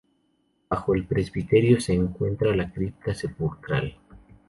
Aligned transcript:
Bajo 0.67 0.95
el 0.95 1.05
presbiterio 1.05 1.79
se 1.79 1.93
encuentra 1.93 2.49
una 2.53 2.73
cripta 2.73 3.13
sepulcral. 3.13 3.97